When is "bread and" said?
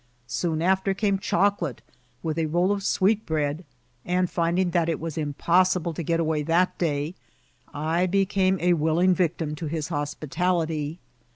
3.23-4.31